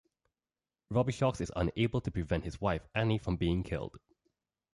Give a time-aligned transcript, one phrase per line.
[0.91, 3.99] Robicheaux is unable to prevent his wife Annie from being killed.